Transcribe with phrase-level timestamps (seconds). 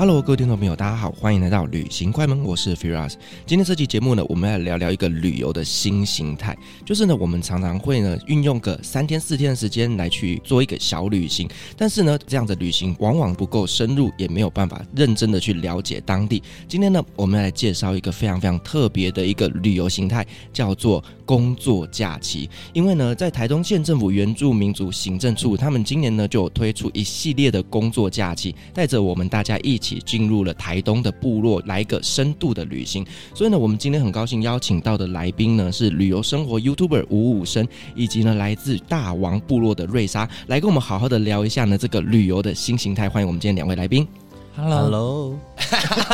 [0.00, 3.16] Hello，各位听众朋友，大家好，欢迎来到旅行快门，我是 Firas。
[3.44, 11.46] 今天这期节目呢，我们来聊聊一个旅游的新形态，就是呢，我们常常会呢运用个三天四天的时间来去做一个小旅行，
[11.76, 16.42] 但是呢，这样的旅行往往不够深入，也没有办法认真的去了解当地。
[16.66, 22.50] 今天呢，我们来介绍一个非常非常特别的一个旅游形态，叫做工作假期。
[22.72, 30.00] 因为呢，在台东县政府原住民族行政处，他们今年呢就有推出一系列的工作假期，带着我们大家一起。
[30.00, 33.06] 进入了台东的部落，来一个深度的旅行。
[33.32, 43.08] 所以呢，我们今天很高兴邀请到的来宾呢，是旅游生活 YouTuber 五五生，以及呢来自大王部落的瑞莎，来跟我们好好的聊一下呢这个旅游的新形态。
[43.08, 44.08] 欢迎我们今天两位来宾。
[44.56, 45.38] Hello，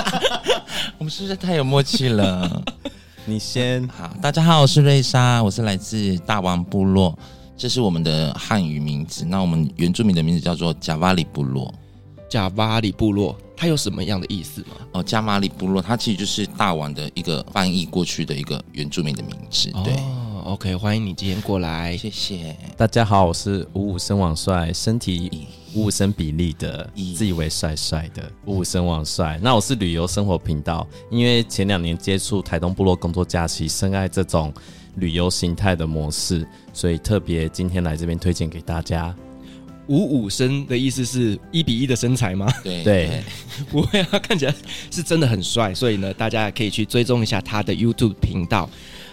[0.98, 2.62] 我们是不是太有默契了？
[3.28, 7.18] 你先好，大家好，我是瑞莎，我是来自大王部落，
[7.56, 9.24] 这是我们的汉语名字。
[9.24, 11.74] 那我们原住民的名字叫做贾瓦里部落。
[12.30, 14.76] 贾瓦里部落，它有什么样的意思吗？
[14.92, 19.72] 哦，加马里部落，它其实就是大王的一个翻译过去的一个原住民的名字。
[19.82, 22.56] 对，哦，OK，欢迎你今天过来，谢谢。
[22.76, 29.38] 大家好，我是五五生王帅，身体五五身比例的，自以为帅帅的五五身王帅。
[29.42, 34.52] 那我是旅游生活频道，因为前两年接触台东部落工作假期，深爱这种
[34.96, 39.14] 旅游形态的模式，所以特别今天来这边推荐给大家。
[39.88, 42.50] 五五身的意思是一比一的身材吗？
[42.64, 43.22] 对对，
[43.70, 44.54] 不会啊，看起来
[44.90, 48.68] 是真的很帅，所以呢，大家可以去追踪一下他的 YouTube 频道。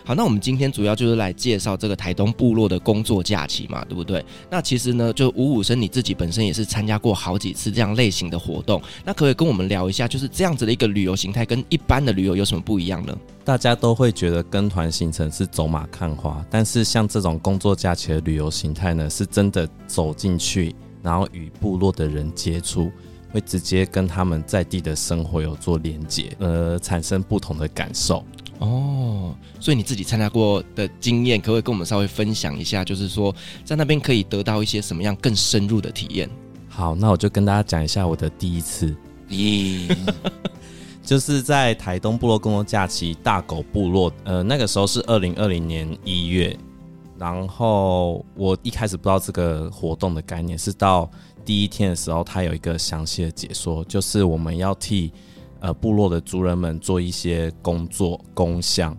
[0.06, 4.24] 好，那我们今天主要就是来介绍这个台东部落的工作假期嘛，对不对？
[4.50, 13.18] 那其实呢，就五五生你自己本身也是参加过好几次这样类型的活动，那可不可以跟我们聊一下，就是这样子的一个旅游形态跟一般的旅游有什么不一样呢？
[13.46, 22.92] 大家都会觉得跟团行程是走马看花，但是像这种工作假期的旅游形态呢，是真的走进去，然后与部落的人接触，
[23.32, 28.24] 会直接跟他们在地的生活有做连接，呃，产生不同的感受。
[28.64, 32.82] 哦，所以你自己参加过的经验，可不可以跟我们稍微分享一下？
[32.82, 33.36] 就是说，
[33.66, 36.30] 在那边可以得到一些什么样更深入的体验？
[36.70, 38.96] 好，那我就跟大家讲一下我的第一次。
[39.28, 39.94] 咦，
[41.04, 46.58] 就是在台东部落工作假期，大狗部落，呃，那个时候是二零二零年一月，
[47.20, 51.12] 然后我一开始不知道这个活动的概念，是到
[51.44, 55.12] 第一天的时候，他有一个详细的解说，就是我们要替。
[55.64, 58.96] 呃，部落的族人们做一些工作工项，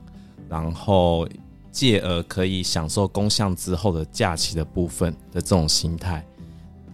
[0.48, 1.28] 然后
[1.70, 6.24] 借而可以享受工项之后的假期的部分的这种心态。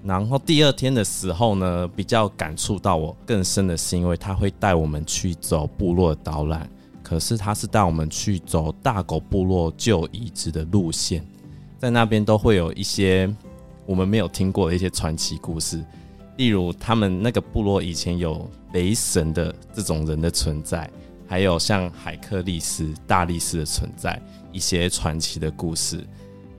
[0.03, 6.69] 然后第二天的时候呢，比较感触到我更深的是，因为他会带我们去走部落的导览，
[7.01, 11.25] 可是他是带我们去走大狗部落旧遗址的路线，
[11.79, 13.33] 在那边都会有一些
[13.87, 15.81] 我们没有听过的一些传奇故事。
[16.39, 20.89] 例如，他们那个部落以前有雷神的这种人的存在，
[21.27, 24.21] 还有像海克力斯、大力士的存在，
[24.53, 26.07] 一些传奇的故事。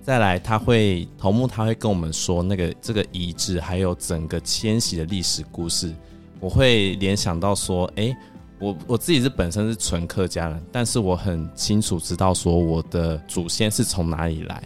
[0.02, 5.94] 再来，他会头目他会跟我们说那个这个遗址，还有整个迁徙的历史故事。
[6.40, 8.16] 我会联想到说，诶、
[8.60, 14.64] 我我自己是本身是纯客家人，但是我很清楚知道说我的祖先是从哪里来，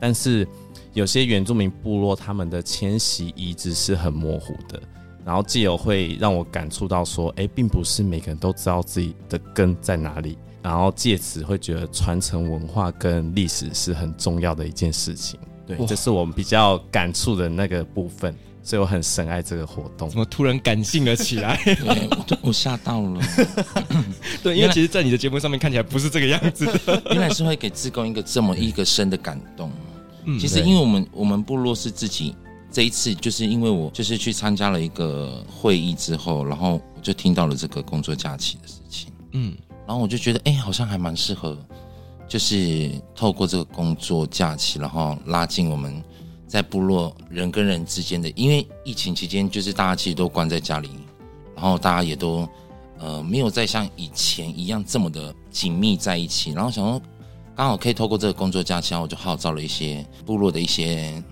[0.00, 0.46] 但是。
[0.92, 4.80] 有些原住民部落，他们的迁徙遗址是很模糊的，
[5.26, 15.40] 然后既有会让我感触到说，哎，并不是每个人都知道自己的根在哪里，然后借此会觉得传承文化跟历史是很重要的一件事情。
[15.66, 18.32] 对，这是我们比较感触的那个部分，
[18.62, 20.08] 所以我很深爱这个活动。
[20.08, 21.60] 怎么突然感性了起来？
[21.66, 23.20] 对，我我吓到了。
[24.44, 29.72] 对，因为其实，在你的节目上面看起来不是这个样子的，原来 是会给志工一个这么一个深的感动。
[30.24, 32.32] 嗯，其实因为我们我们部落是自己
[32.76, 39.56] 这一次，就是因为我就是去参加了一个会议之后，然后我就听到了这个工作假期的事情，嗯，
[39.86, 41.56] 然后我就觉得哎，好像还蛮适合，
[42.28, 46.04] 就是透过这个工作假期，然后拉近我们
[46.46, 50.90] 在部落人跟人之间的，因为疫情期间就是大家其实都关在家里，
[51.54, 52.46] 然后大家也都
[52.98, 57.00] 呃没有再像以前一样这么的紧密在一起，然后想说。
[57.56, 61.24] 刚好可以透过这个工作假期，然后我就号召了一些部落的一些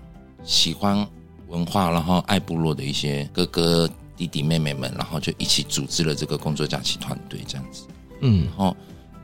[0.43, 1.07] 喜欢
[1.47, 7.83] 文化，然后爱部落的一些哥哥弟弟妹妹们，然后就一起组织了这个工作假期团队，这样子。
[8.21, 8.75] 嗯，然后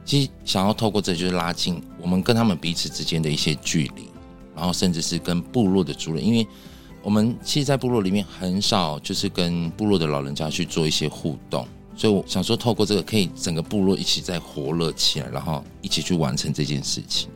[0.05, 4.07] 其实想要透过这，就是拉近我们跟他们彼此之间的一些距离，
[4.55, 6.45] 然后甚至是跟部落的族人，因为
[7.01, 11.67] 我们其实，在部落里面很少就是跟部落的老人家去做一些互动。
[11.95, 17.29] 所以我想说，透过这个，可以整个部落一起再活络起来，然后一起去完成这件事情。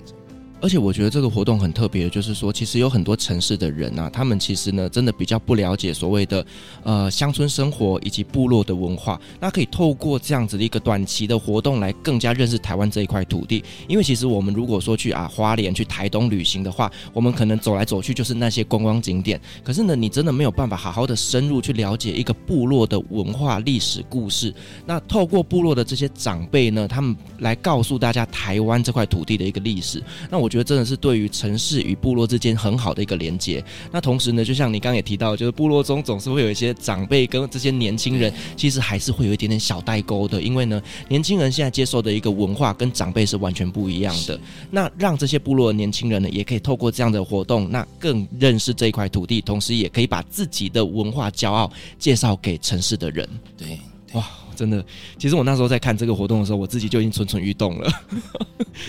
[0.62, 6.44] 而且我觉得这个活动很特别，就是说，其实有很多城市的人啊，他们其实呢，真的比较不了解所谓的
[6.82, 9.22] 呃乡村生活以及部落的文化。
[9.40, 13.64] 那可以透过这样子的一个短期的活动，来更加认识台湾这一块土地。
[13.88, 19.40] 因为其实我们如果说去啊花莲、去台东旅行的话，我们可能走来走去就是那些观光景点。
[19.64, 24.52] 可是呢，你真的没有办法好好的深入去了解一个部落的文化、历史故事。
[24.84, 30.02] 那透过部落的这些长辈呢，他们来告诉大家台湾这块土地的一个历史。
[30.28, 30.45] 那我。
[30.46, 33.64] 我觉得真的是对于城市与部落之间很好的一个连接。
[33.92, 40.40] 那同时呢，就像你刚刚也提到，就是部落中总是会有一些长辈跟这些年轻人，其实还是会有一点点小代沟的。
[40.40, 44.40] 因为呢，年轻人现在接受的一个文化跟长辈是完全不一样的。
[44.70, 53.28] 那让这些部落的年轻人呢，也可以透过这样的活动，那更认识这一块土地，同时也可以把自己的文化骄傲介绍给城市的人。
[53.58, 53.80] 对，
[54.14, 54.24] 哇。
[54.56, 54.84] 真的，
[55.20, 57.92] 其实我那时候在看这个活动的时候，我自己就已经蠢蠢欲动了，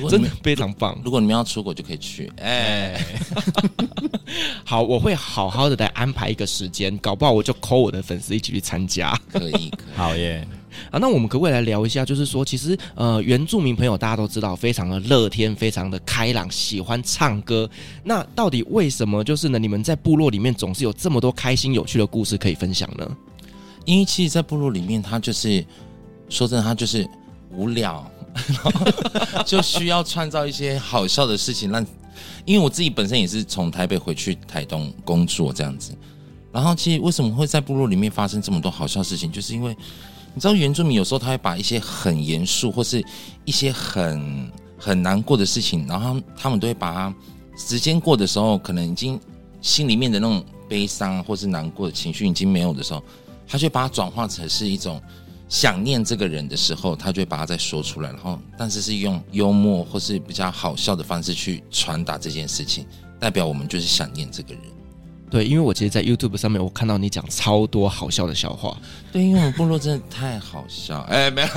[0.08, 0.98] 真的非常棒。
[1.04, 2.32] 如果你们要出国，就可以去。
[2.38, 3.06] 哎、欸，
[4.64, 9.18] 好，我会好好的来安排一个时间，搞不好我就 call 我的粉丝一起去参加。
[9.30, 10.46] 可以，可以，好耶。
[10.90, 12.04] 啊，那我们可不可以来聊一下？
[12.04, 17.68] 就是说，其实呃，原住民朋友大家都知道，非常的乐天，非常的开朗，喜欢唱歌。
[18.04, 19.24] 那到底为什么？
[19.24, 23.16] 就是呢，你们在部落里面总是有这么多开心有趣的故事可以分享呢？
[23.86, 25.64] 因为其实，在部落里面，他就是
[26.28, 27.08] 说真的，他就是
[27.52, 28.04] 无聊，
[29.46, 31.70] 就需要创造一些好笑的事情。
[31.70, 31.86] 让，
[32.44, 35.96] 因为我自己本身也是从台北回去台东工作这样子，
[36.52, 39.74] 然后其实为什么会在部落里面发生这么多好笑事情，就是因为
[40.34, 43.02] 你知道，原住民有时候他会把一些很严肃或是
[43.44, 47.14] 一些很很难过的事情，然后他们都会把它
[47.56, 49.18] 时间过的时候，可能已经
[49.62, 53.00] 心里面的那种悲伤或是难过的情绪已经没有的时候。
[53.46, 55.00] 他就把它转化成是一种
[55.48, 62.84] 想念这个人的时候，他就会把它再说出来，然后但是是用幽默或是比较好笑的方式去传达这件事情，
[63.20, 64.62] 代表我们就是想念这个人。
[65.28, 68.76] 对，因为我其实，在 YouTube 上面我看到你讲超多好笑的笑话。
[69.10, 71.48] 对，因为我们部落真的太好笑，哎，没有，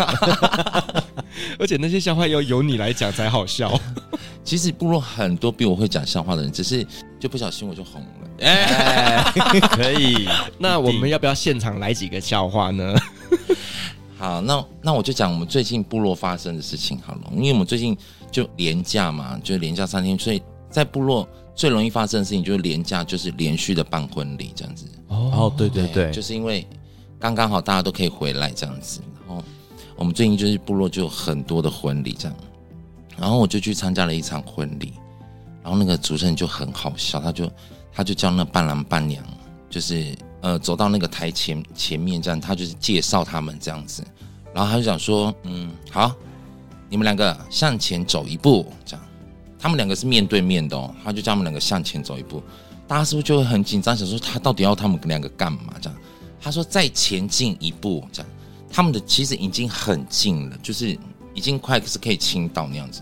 [1.60, 3.72] 而且那些笑话要由你来讲才好笑。
[4.44, 6.86] 其实部落很多比我会讲笑话的人，只是
[7.20, 8.30] 就不小心我就红了。
[8.46, 9.24] 哎，
[9.70, 10.28] 可以。
[10.58, 12.96] 那我们要不要现场来几个笑话呢？
[14.18, 17.22] 好，那那我就讲我们最近部落发生的事情好了。
[17.34, 17.96] 因为我们最近
[18.32, 24.86] 就连假嘛，就连假三天，所以在部落最容易发生的事情就是连假，就是连续的办婚礼这样子。
[25.08, 26.66] 哦，对对对，就是因为
[27.20, 29.02] 刚刚好大家都可以回来这样子，
[30.00, 32.36] 我们最近就是部落就有很多的婚礼这样，
[33.18, 34.94] 然后我就去参加了一场婚礼，
[35.62, 37.48] 然后那个主持人就很好笑，他就。
[37.92, 39.22] 他就叫那伴郎伴娘，
[39.70, 44.06] 就是呃走到那个台前前面这样，他就是介绍他们这样子，
[44.54, 46.16] 然后他就讲说，嗯，好，
[46.88, 49.06] 你们两个向前走一步，这样，
[49.58, 52.42] 他们两个是面对面的哦，他就叫他们两个向前走一步，
[52.88, 55.74] 大家是不是就会很紧张，想说他到底要他们两个干嘛？
[55.82, 56.00] 这样，
[56.40, 58.32] 他说再前进一步，这样，
[58.72, 60.98] 他们的其实已经很近了，就是
[61.34, 63.02] 已经快是可以亲到那样子，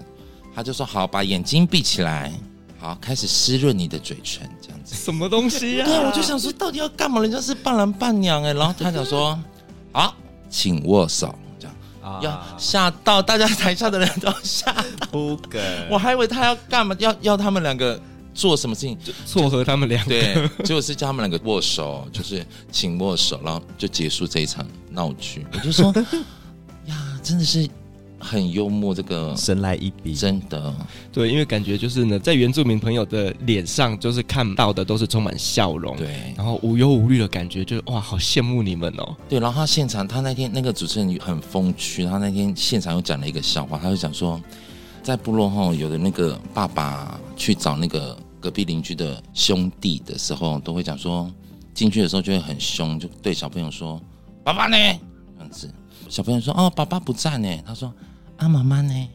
[0.56, 2.32] 他就说好，把眼睛闭起来。
[2.80, 4.96] 好，开始湿润你的嘴唇，这样子。
[4.96, 5.86] 什么东西呀？
[5.86, 7.20] 对，我就想说，到底要干嘛？
[7.20, 9.38] 人家是伴郎伴娘哎，然后他想说，
[9.92, 10.14] 好，
[10.48, 11.76] 请握手，这样。
[12.22, 14.72] 要吓到大家台下的人都吓
[15.10, 15.60] 不敢。
[15.90, 16.96] 我还以为他要干嘛？
[17.00, 18.00] 要要他们两个
[18.38, 18.98] 做什么事情？
[19.26, 20.10] 撮合他们两个。
[20.12, 25.46] 对，结果是叫他们两个握手，就是请握手，然后就结束这一场闹剧。
[25.52, 25.92] 我就说，
[26.86, 27.68] 呀，真的是。
[28.20, 30.74] 很幽默，这个神来一笔，真的
[31.14, 39.16] 对，因为感觉就是呢，在原住民朋友的脸上，就是看到的都是充满笑容，对，然后无忧无虑的感觉，就哇，好羡慕你们哦。
[39.30, 44.42] 对，然后他现场，他那天那个主持人很风趣，他那天现场又讲了一个笑话，他就讲说，
[45.04, 51.32] 在部落后有的那个爸爸去找那个隔壁邻居的兄弟的时候，都会讲说，
[51.74, 54.02] 进去的时候就会很凶，就对小朋友说
[54.44, 54.78] ：“爸爸呢？”
[55.38, 55.74] 这样子。
[56.10, 57.94] 小朋友说：“哦，爸爸不在呢。”他说
[58.38, 59.08] ：“啊，妈妈呢？”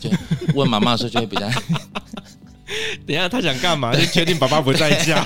[0.00, 0.10] 就
[0.54, 1.48] 问妈妈的时候就会比较。
[3.06, 3.94] 等一下，他想干嘛？
[3.94, 5.24] 就确定爸爸不在家，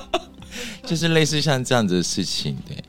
[0.84, 2.56] 就是类似像这样子的事情。
[2.66, 2.82] 对，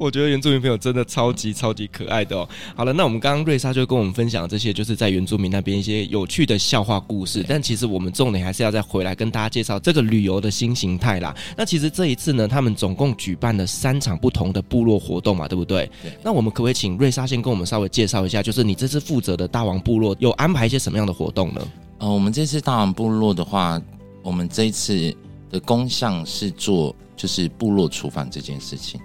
[0.00, 2.48] 我觉得原住民朋友真的超级超级可爱的哦。
[2.74, 7.44] 好了，那我们刚刚瑞莎就跟我们分享这些，就是在原住民那边一些有趣的笑话故事。
[7.46, 11.36] 但其实我们重点还是要再回来跟大家介绍这个旅游的新形态啦。
[11.54, 15.84] 那其实这一次呢，他们总共举办了三场不同的部落活动嘛，对不对？
[16.02, 16.10] 对。
[16.24, 21.60] 那我们可不可以请瑞莎先跟我们稍微介绍一下，就是你这次负责的大王部落有安排一些什么样的活动呢？
[21.98, 23.78] 呃，我们这次大王部落的话，
[24.22, 25.14] 我们这一次
[25.50, 28.98] 的工项是做就是部落厨房这件事情。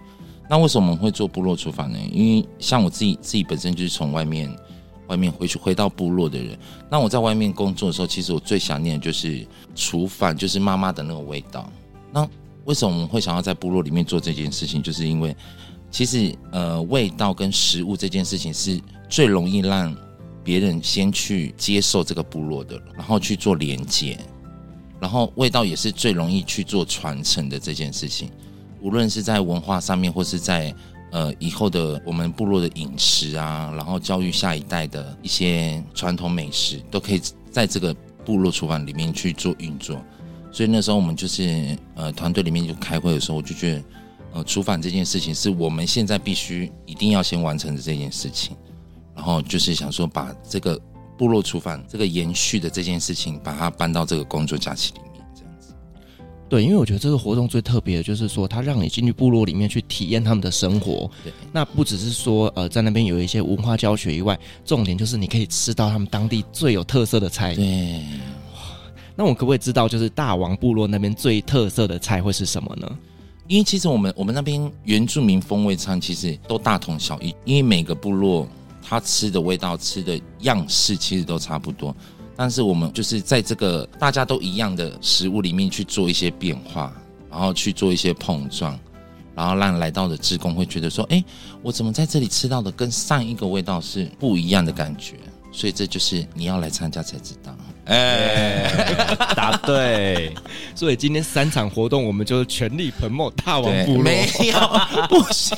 [0.49, 1.99] 那为什么我们会做部落厨房呢？
[2.11, 4.53] 因为像我自己自己本身就是从外面
[5.07, 6.57] 外面回去回到部落的人。
[6.89, 11.69] 那我在外面工作的时候，其实我最想念的就是厨房，就是妈妈的那个味道。
[12.11, 12.27] 那
[12.65, 14.81] 为什么我们会想要在部落里面做这件事情？
[14.81, 15.35] 就是因为
[15.89, 19.95] 其实呃，味道跟食物这件事情是最容易让。
[20.45, 24.15] 别人先去接受这个部落的，然后去做连接，
[24.99, 28.29] 然后味道也是最容易去做传承的这件事情。
[28.85, 30.71] 无论是在文化上面，或是在
[31.09, 37.91] 呃以后的我们部落的饮食啊，然后教育下一代的一些传统美食，都可以在这个
[38.23, 39.99] 部落厨房里面去做运作。
[40.51, 43.83] 所以那时候我们就是呃团队里面就开会的时候，我就觉得
[44.33, 48.55] 呃厨房这件事情是我们现在必须一定要先完成的这件事情。
[49.15, 50.79] 然后就是想说，把这个
[51.17, 55.14] 部落厨房这个延续的这件事情，把它搬到这个工作假期里面，
[56.47, 61.09] 对，因为我觉得这个活动最特别的就是说，它让你进去部落里面去体验他们的生活。
[61.23, 67.55] 对，那不只是说呃，在那边有一些文化教学以外，重点就是你可以吃到他们当地最有特色的菜。
[67.55, 68.01] 对，
[69.15, 72.89] 那我可不可以知道，就是大王部落那边最特色的菜会是什么呢？
[73.47, 78.47] 因为其实我们我们那边原住民风味餐其实都大同小异，因为每个部落。
[78.87, 81.95] 他吃的味道、吃的样式其实都差不多，
[82.35, 86.93] 但是我们就是在这个大家都一样的食物里面去做一些变化，
[87.29, 88.77] 然后去做一些碰撞，
[89.33, 91.23] 然后让来到的职工会觉得说：“哎，
[91.61, 95.15] 我怎么在这里吃到的跟上一个味道是不一样的感觉？”
[95.51, 97.55] 所以这就是你要来参加才知道。
[97.85, 100.33] 哎，答对。
[100.73, 104.03] 所以今天三场活动，我们就是全力 promote 大王部落。
[104.03, 104.59] 没有，
[105.07, 105.57] 不行，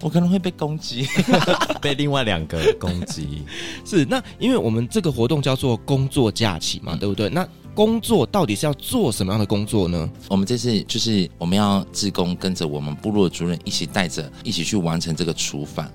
[0.00, 1.06] 我可能会被攻击，
[1.80, 3.42] 被另外两个攻击。
[3.84, 7.28] 是，那因为我们这个活动叫做工作假期嘛，对不对？
[7.30, 10.10] 那工作到底是要做什么样的工作呢？
[10.28, 15.88] 我们这次就是我们要志工跟着我们部落主任一起带着一起去完成这个厨房。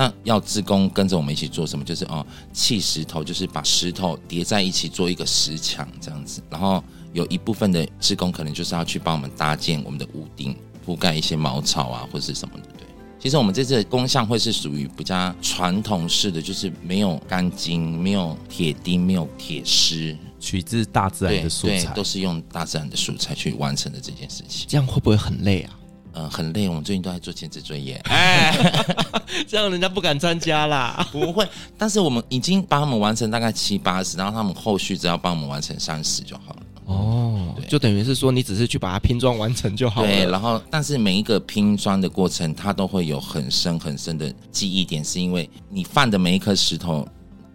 [0.00, 1.84] 那要志工跟着我们一起做什么？
[1.84, 6.42] 就是哦，砌石头，就是把石头叠在一起做一个石墙这样子。
[6.48, 12.64] 然后有一部分的志工可能就是要去帮我们搭建我们的屋顶，覆盖一些茅草啊或者是什么的。
[12.78, 12.86] 对，
[13.18, 24.64] 其实我们这次的工项会是属于比较传统式的，就是没有钢筋、没有铁钉、没有铁丝，取自大自然的素材，都是用大自然的素材去完成的这件事情。
[24.66, 25.76] 这样会不会很累啊？
[26.12, 26.68] 嗯，很累。
[26.68, 28.52] 我们最近都在做前置作业，哎，
[29.46, 31.06] 这样人家不敢参加啦。
[31.12, 31.48] 不会，
[31.78, 36.62] 但是我们已经帮他们完成大概七八十，然后他们后续只要帮我们完成三十就好了。
[36.86, 40.08] 哦，对，就等于是说你只是去把它拼装完成就好了。
[40.08, 47.06] 对，然后但是每一个拼装的过程，它都会有很深很深的记忆点，是因为你放的每一颗石头。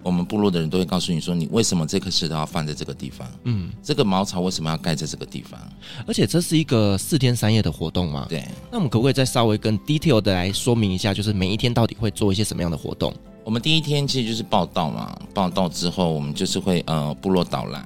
[0.06, 3.28] 我们部落的人都会告诉你说，你为什么这颗石头要放在这个地方？
[3.46, 5.60] 嗯，这个茅草为什么要盖在这个地方？
[6.06, 8.28] 而且这是一个四天三夜的活动嘛？
[8.30, 8.48] 对。
[8.70, 13.12] 那我们可不可以再稍微更 detail 的来说明一下，就是每一天到底会做一些什么样的活动？
[13.44, 17.84] 我们第一天其实就是报道嘛，报道之后我们就是会呃部落导览，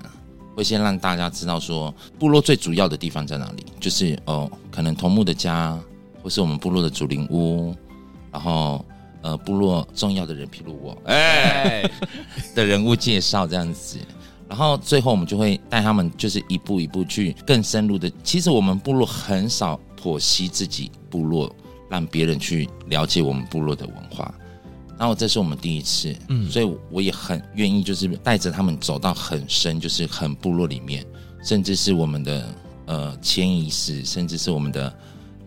[0.58, 5.80] 会先让大家知道说部落最主要的地方在哪里，就是哦、呃、可能头目的家，
[6.22, 7.74] 或是我们部落的主灵屋，
[8.30, 8.86] 然后。
[9.22, 11.84] 呃，部落重要的人，譬如我，哎，
[12.56, 13.98] 的人物介绍这样子，
[14.48, 18.10] 然后最后我们就会带他们，就是一步一步去更深入的。
[18.24, 21.54] 其实我们部落很少剖析自己部落，
[21.90, 24.34] 让别人去了解我们部落的文化。
[24.98, 31.06] 然后这是我们第一次，嗯，所以我也很愿意，就是带着他们走到很深，就是很部落里面，
[31.44, 34.94] 甚至是我们的呃迁移史，甚至是我们的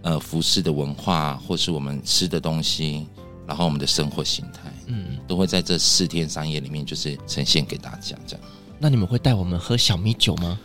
[0.02, 3.06] 呃服饰的文化，或是我们吃的东西。
[3.52, 8.42] 然后我们的生活形态，嗯，都会在这四天三夜里面，就是呈现给大家这样。
[8.78, 10.58] 那你们会带我们喝小米酒吗？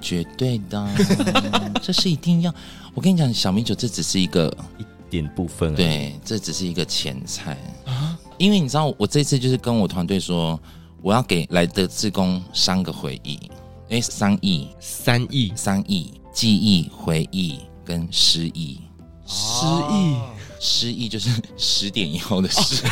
[0.00, 0.88] 绝对的，
[1.82, 2.54] 这是一定要。
[2.94, 8.18] 我跟你讲，小米酒这只是一个一点部分，对，这只是一个前菜啊。
[8.38, 10.58] 因为你知道，我这次就是跟我团队说，
[11.02, 13.38] 我要给来的志工三个回忆，
[13.90, 18.80] 哎，三亿，三亿，三亿，记忆、回忆跟失忆，
[19.26, 20.33] 失忆。
[20.66, 21.28] 失忆就是
[21.58, 22.82] 十点以后的事，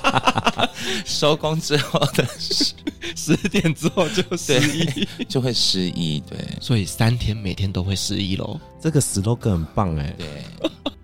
[1.06, 2.74] 收工之后的十
[3.16, 6.20] 十点之后就失忆，就会失忆。
[6.28, 8.60] 对，所以三天每天都会失忆喽。
[8.78, 10.14] 这个 slogan 很棒哎。
[10.18, 10.44] 对，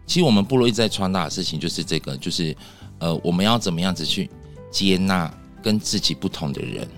[0.07, 2.57] 其其实我们部落一直在传达的事情就是这个，就是
[3.01, 4.31] 呃，我们要怎么样子去
[4.71, 5.31] 接纳
[5.63, 6.89] 跟自己不同的人。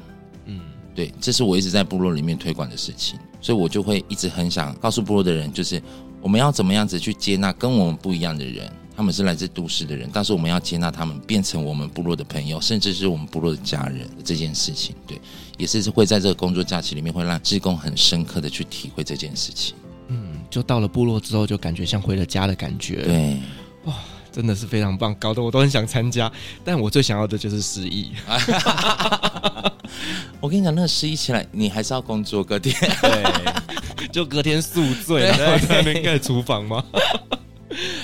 [0.47, 0.61] 嗯，
[0.95, 5.83] 对，这是我一直在部落里面推广的事情，所以我就会一直很想告诉部落的人，就是
[6.23, 8.73] 我们要怎么样子去接纳跟我们不一样的人。
[8.99, 14.11] 他们是来自都市的人，但是我们要接纳他们，变成我们部落的朋友，甚至是我们部落的家人。
[14.25, 15.21] 这件事情，对，
[15.57, 19.76] 也是会在这个工作假期里面，会让志工很深刻的去体会这件事情。
[20.09, 23.05] 嗯，就到了部落之后，就感觉像回了家的感觉。
[23.05, 23.37] 对，
[23.85, 23.95] 哇，
[24.33, 26.28] 真的是非常棒，搞得我都很想参加。
[26.64, 28.11] 但我最想要的就是失忆。
[30.43, 36.85] 我跟你讲，那个失忆起来，你还是要工作隔天，对， 就隔天宿醉，然后在那边盖厨房吗？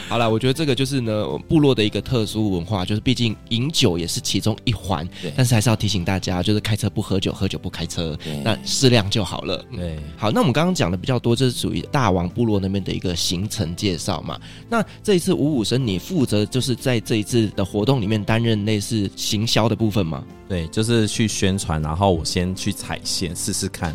[0.08, 5.32] 好了，我觉得这个就是呢，部落的一个特殊文化，就是毕竟饮酒也是其中一环，对。
[5.36, 8.36] 但是还是要提醒大家，就是开车不喝酒，喝酒不开车，对。
[8.42, 9.64] 那适量就好了。
[9.74, 9.98] 对。
[10.16, 14.38] 好，那我们刚刚讲的比较多，这是属于大王部落那边的一个行程介绍嘛。
[14.68, 20.24] 那这一次五五生，你负责就是在这一次的活动里面担任类似行销的部分吗？
[20.48, 23.94] 对，就是去宣传，然后我先去踩线试试看。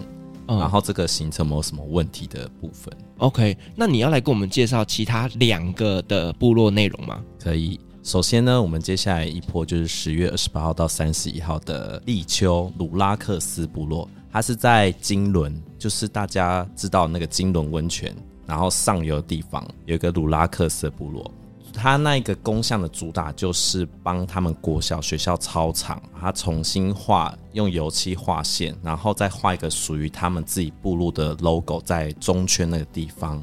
[0.58, 2.92] 然后这个行程没有什么问题的部分。
[3.18, 7.24] OK，那你要来跟我们介绍其他两个的部落内容吗？
[7.40, 7.80] 可以。
[8.02, 18.16] 首先呢，我们接下来一波就是十月二十八号到三十一号的立秋鲁拉克斯部落，它是在金轮，就是大家知道那个金轮温泉，
[18.48, 21.30] 然后上游的地方有一个鲁拉克斯的部落。
[21.74, 33.42] 他那一个工项的主打就是帮他们国小学校操场，他重新画，用油漆画线，然后再画一个属于他们自己部落的 logo 在中圈那个地方。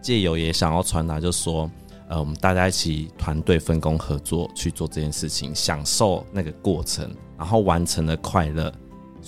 [0.00, 1.70] 借由也想要传达，就说，
[2.08, 8.72] 呃，我们大家一起团队分工合作去做这件事情，享受那个过程，然后完成的快乐。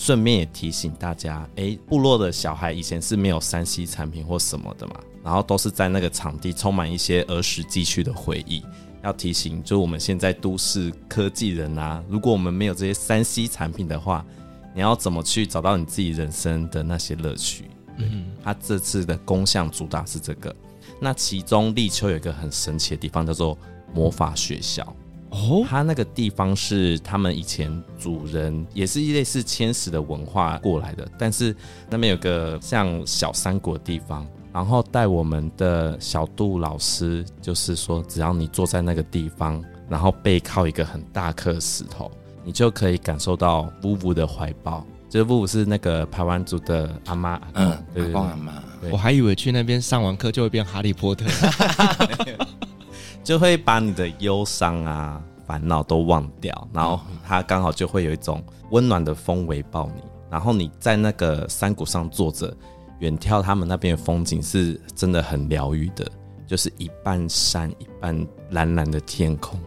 [0.00, 4.94] 顺便也提醒大家，诶，部落的小孩以前是没有三 C 产品或什么的嘛。
[5.22, 8.62] 然后都是在那个场地，充满一些儿时记忆的回忆。
[9.02, 14.24] 要提醒，就我们现在都市科技人啊，如果我们没有这些三 C 产品的话，
[14.74, 17.66] 你要怎么去找到你自己人生的那些乐趣？
[17.98, 20.56] 嗯，他这次的工项主打是这个。
[20.98, 23.58] 那其中立秋有一个很神奇的地方，叫做
[23.92, 24.96] 魔法学校。
[25.30, 31.54] 哦，他那个地方是他们以前主人也是类似迁徙的文化过来的，但是
[31.88, 34.26] 那边有个像小山谷的地方。
[34.52, 42.10] 然后带我们的小杜老师，就是说，只要你坐在那个地方，然后背靠一个很大颗石头，
[42.42, 44.84] 你就可以感受到乌乌的怀抱。
[45.08, 48.60] 这乌乌是那个排湾族的阿妈，嗯，对对对，阿妈。
[48.90, 51.26] 我还以为去那边上完课就会变哈利波特，
[53.22, 62.54] 就会把你的忧伤啊、烦恼都忘掉，然后它刚好就会有一种温暖的风围抱你，然后你在那个山谷上坐着。
[63.00, 66.06] 远眺他们那边的风景是真的很疗愈的，
[66.46, 68.14] 就是一半山一半
[68.50, 69.58] 蓝蓝的天空，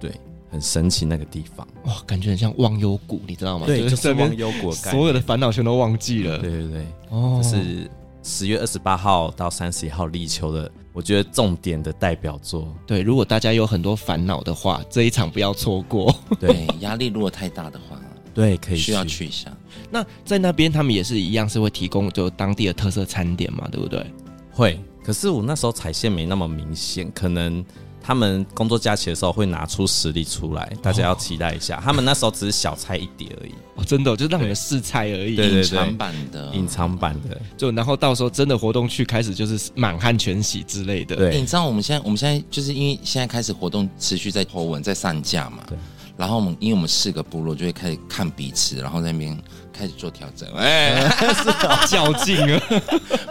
[0.00, 0.10] 对，
[0.50, 1.68] 很神奇那个地方。
[1.84, 3.66] 哇，感觉很像忘忧谷，你知道吗？
[3.66, 6.38] 对，就是忘忧谷，所有的烦恼全都忘记了。
[6.38, 7.90] 对对对，哦，是
[8.28, 12.68] 十月二十八号到三十一号立秋的，我觉得重点的代表作。
[12.86, 16.14] 对，如果大家有很多烦恼的话，这一场不要错过。
[16.38, 17.98] 对，压力如果太大的话。
[18.34, 19.50] 对，可以需要去一下。
[19.90, 24.04] 那在那边，他们也是一样，是会提供就当地的特色餐点嘛，对不对？
[24.52, 24.78] 会。
[25.02, 27.64] 可是我那时候踩线没那么明显，可能
[28.08, 31.76] 他们工作假期的时候会拿出实力出来，大家要期待一下。
[31.76, 37.38] 哦、他们那时候只是小菜一碟而已，哦，真的、哦，就是让你们试菜而已，对对对，隐藏版的，隐藏版的。
[37.54, 41.16] 就然后到时候真的活动去开始，就是满汉全席之类的。
[41.16, 45.58] 对，欸、你知道我们现在我们现在就是因为现在开始活动持续在 po 文在上架嘛。
[45.68, 45.76] 对。
[46.16, 49.38] 然后我们，因为我们四个部落就会开始看彼此，然后在那边
[49.70, 50.48] 开始做调整。
[50.56, 52.62] 哎，是较劲啊，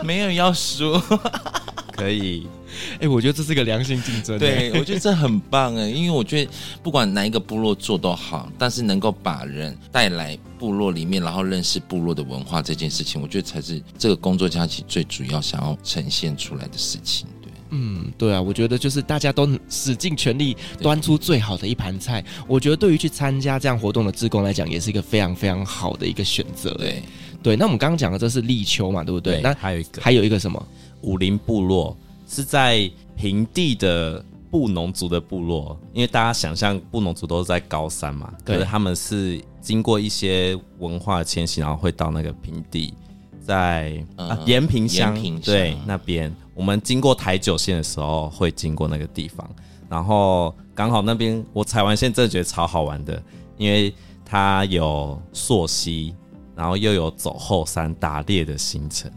[0.03, 0.93] 没有要输，
[1.97, 2.47] 可以。
[3.01, 4.37] 哎，我觉得这是个良性竞争。
[4.37, 6.51] 对，我觉得这很棒哎，因为我觉得
[6.83, 17.27] 不管哪一个部落做都好，但是能够把人带来部落里面，然后认识部落的文化这件事情，我觉得才是这个工作假期最主要想要呈现出来的事情。
[17.69, 22.23] 嗯，对啊，我觉得就是大家都使尽全力端出最好的一盘菜。
[22.47, 26.73] 我觉得对于去参加这样活动的志工来讲，也是一个非常非常好的一个选择。
[26.75, 27.03] 对，
[27.43, 27.55] 对。
[27.57, 29.35] 那我们刚刚讲的这是立秋嘛，对不对？
[29.35, 30.65] 对，那还有一个，还有一个什么？
[31.01, 31.95] 武林部落
[32.27, 42.93] 是在平地的布农族的部落，因为大家想象布农族都是在高山嘛，可是他们是经过一些文化迁徙，然后会到那个平地，
[43.41, 46.33] 在、嗯、啊延平乡，对那边。
[46.55, 49.47] 我们经过台九线的时候，会经过那个地方，
[49.87, 53.21] 然后刚好那边我踩完线，真的觉得超好玩的，
[53.57, 53.93] 因为
[54.25, 56.15] 它有溯溪，
[56.55, 59.11] 然后又有走后山打猎的行程，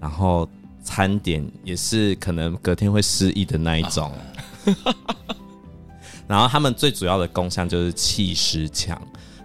[0.00, 0.48] 然后
[0.88, 4.10] 餐点也是可能隔天会失忆的那一种，
[6.26, 8.98] 然后他们最主要的功效就是砌石墙，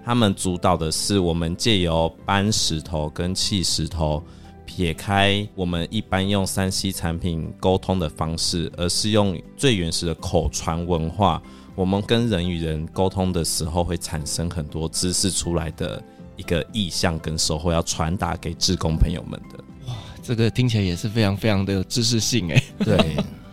[0.05, 4.23] 他们主导的是我们借由搬石头跟砌石头，
[4.65, 11.41] 撇开我们一般用 3C 产品沟通的方式，而是用最原始的口传文化。
[11.75, 16.01] 我们跟人与人沟通的时候，会产生很多知识出来的
[16.37, 19.61] 一个意向跟收获，要传达给志工朋友们的。
[20.23, 22.63] 哇，这个听起来也是非常非常的有知识性哎。
[22.79, 22.97] 对。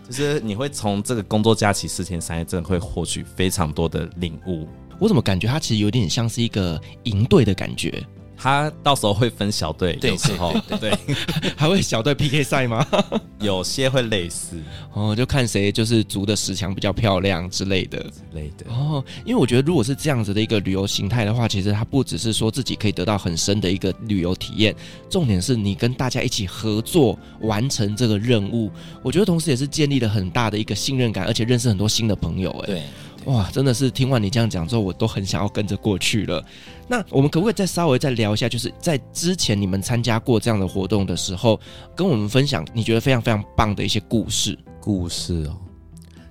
[0.07, 4.67] 就是你会从这个工作假期四天三夜，真的会获取非常多的领悟。
[4.99, 8.05] 我怎么感觉它其实有点像是一个营队的感觉？
[8.41, 11.15] 他到时候会分小队，有时候对，对，对，
[11.55, 12.83] 还会小队 PK 赛吗？
[13.39, 14.57] 有些会类似
[14.93, 19.03] 哦，就看谁就是足的十强比较漂亮之类的之类的哦。
[19.25, 24.75] 因为我觉得如果是这样子的一个旅游形态的话，其实它不只是说自己可以得到很深的一个旅游体验，
[25.07, 28.71] 重点是你跟大家一起合作完成这个任务。
[29.03, 32.49] 我觉得同时也是建立了很大的一个信任感，而且认识很多新的朋友。
[32.61, 32.83] 哎，对。
[33.25, 36.43] 哇，真的是听完你这样讲之后，我都很想要跟着过去了。
[36.87, 41.59] 那我们可不可以再稍微再聊一下，就是在之前你们参加过这样的活动的时候，
[41.95, 44.57] 跟我们分享你觉得非常非常棒的一些故事？
[44.79, 45.55] 故事哦，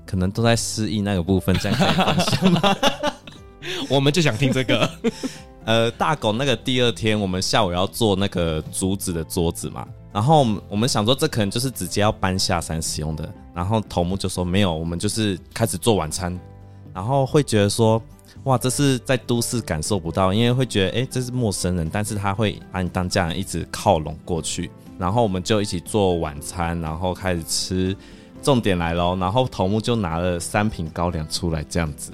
[0.05, 2.77] 可能都在失忆那个部分，这样可以分享吗？
[3.89, 4.91] 我们就想听这个。
[5.67, 16.37] 呃，大狗那个第二天，我们下午要做那个竹子的桌子嘛，然后我们想说这可能就是直接要搬下山使用的，然后头目就说没有，我们就是开始做晚餐。
[16.95, 18.03] 然后会觉得说，
[18.45, 24.71] 哇，这是在都市感受不到，因为会觉得，哎，这是陌生人，但是他会把你当家人，一直靠拢过去。
[24.99, 27.97] 然后我们就一起做晚餐，然后开始吃。
[28.43, 32.11] 重点来喽，然后头目就拿了三瓶高粱出来，这样子，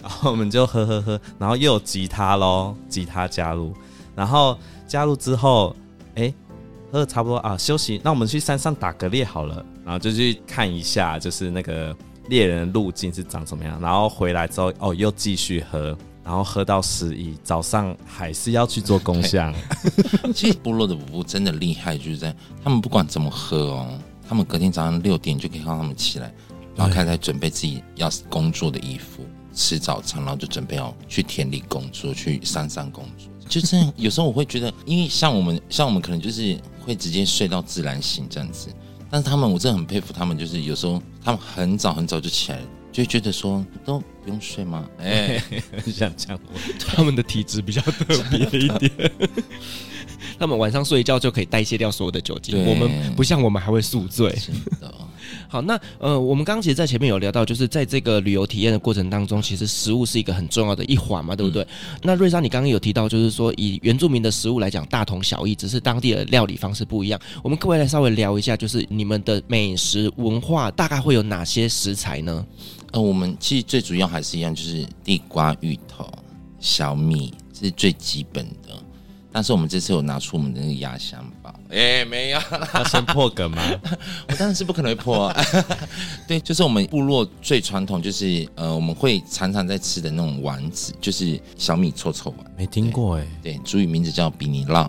[0.00, 3.74] 然后我们就喝喝喝，然后又有吉他喽，吉他加入，
[4.14, 5.74] 然后加入之后，
[6.14, 6.32] 哎，
[6.92, 11.92] 喝的差不多啊，休息，那我们去山上打个猎好了，然后就去看一下，就是那个。
[12.28, 13.80] 猎人的路径是长什么样？
[13.80, 19.54] 然后回来之后，哦，又继续喝，然后喝到十一，早上还是要去做工 项。
[20.34, 26.32] 其实部落的舞步真的厉害，就是在他们不管怎么喝哦，他们隔天早上六点就可以看到他们起来，
[26.74, 33.28] 然后开始准备自己要工作的衣服，吃早餐，然后就准备要去田里工作，去山上工作。
[33.46, 38.70] 就这样，有时候我会觉得，因为像我们，像我们可能就是会直接睡到自然醒这样子。
[39.14, 44.84] 但是他们，我真的很佩服他们，就是有时候他们很早很早就起来了，就觉得说都不用睡吗？
[44.98, 45.40] 哎，
[45.84, 48.90] 很想讲我，他们的体质比较特别一点。
[50.36, 54.36] 他们晚上睡一觉就可以代谢掉所有的酒精，我们不像我们还会宿醉。
[55.48, 61.62] 好，那呃，我们刚刚其实，在前面有聊到，就是在这个旅游体验的过程当中，其实食物是一个很重要的一环嘛，对不对？
[61.62, 61.68] 嗯、
[62.02, 67.20] 那瑞莎，你刚刚有提到，就是说以原住民的食物来讲，大同小异，只是当地的料理方式不一样。
[67.42, 72.46] 我们各位来稍微聊一下，就是你们的美食文化大概会有哪些食材呢？
[72.92, 76.08] 呃，我们其实最主要还是一样，就是地瓜、芋头、
[76.58, 78.83] 小米，这是最基本的。
[79.36, 82.40] 但是我们这次有拿出我们的那个压箱宝，哎、欸，没有，
[82.72, 83.60] 要先破梗吗？
[84.30, 85.44] 我当然是不可能会破、啊。
[86.28, 92.54] 对，就是我们部落最传统，就是呃，我们会常常在吃的那种丸子，就是小米臭臭丸。
[92.56, 93.26] 没听过哎。
[93.42, 94.88] 对，主语名字叫比尼烙。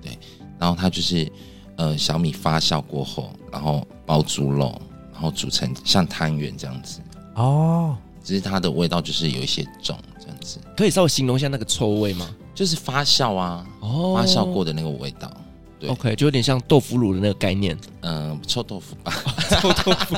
[0.00, 0.18] 对，
[0.58, 1.30] 然后它就是
[1.76, 4.80] 呃小米发酵过后，然后包猪肉，
[5.12, 7.00] 然后煮成像汤圆这样子。
[7.34, 10.58] 哦，只是它的味道就是有一些重这样子。
[10.74, 12.34] 可以稍微形容一下那个臭味吗？
[12.62, 15.28] 就是发酵啊，哦，发酵过的那个味道，
[15.80, 19.12] 对，OK，就有点像豆腐乳的那个概念，嗯，臭豆腐吧，
[19.60, 20.16] 臭豆腐，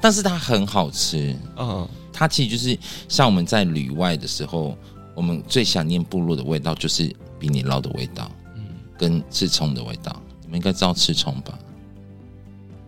[0.00, 2.78] 但是它很好吃，嗯，它其实就是
[3.08, 4.78] 像我们在旅外的时候，
[5.16, 8.64] 我们最想念部落的味道就是比你捞的味道，嗯，
[8.96, 11.58] 跟刺葱的味道，你们应该知道刺葱吧？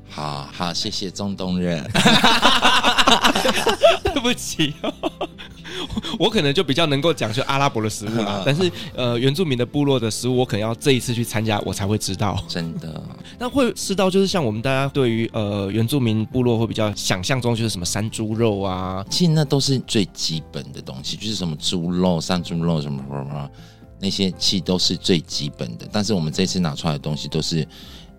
[0.08, 1.84] 好好，谢谢中东人，
[4.14, 4.74] 对不起。
[6.18, 12.42] 我可能就比较能够讲究阿拉伯的食物嘛，但是呃，原住民的部落的食物，我可能要这一次去参加，我才会知道。
[12.46, 13.02] 真的，
[13.38, 23.50] 那会知道就是像我们大家对于呃原住民部落会比较想象中就是什么山猪肉啊，其实那都是最基本的东西，就是什么猪肉、山猪肉什么什么什么
[24.00, 25.88] 那些，其实都是最基本的。
[25.90, 27.66] 但是我们这次拿出来的东西都是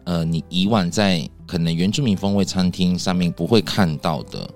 [0.04, 4.50] 呃，你以往在可能原住民风味餐厅上面不会看到的。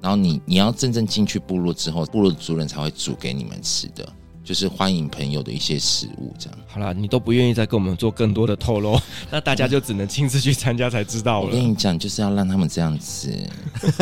[0.00, 4.10] 然后你你要真正进去部落之后，部落的族人才会煮给你们吃的，
[4.42, 6.58] 就是欢迎朋友的一些食物这样。
[6.66, 8.98] 好了，你都不愿意再跟我们做更多的透露，
[9.30, 11.46] 那大家就只能亲自去参加才知道了。
[11.46, 13.32] 我跟你讲，就是要让他们这样子，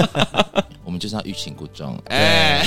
[0.84, 1.98] 我们就是要欲擒故纵。
[2.06, 2.64] 哎，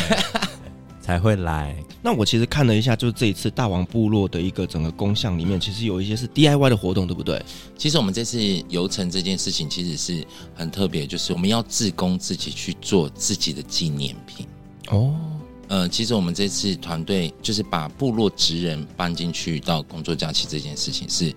[1.01, 1.75] 才会来。
[2.01, 7.43] 那我其实看了一下，就是这一次大王部落的一个整个工项里面，其实有一些是 DIY 的活动，对不对？
[7.77, 14.45] 其实我们这次游程这件事情其实是很特别，就是我们要自工自己去做自己的纪念品。
[14.89, 15.13] 哦，
[15.67, 21.33] 呃，其实我们这次团队就是把部落职人搬进去到工作假期这件事情是，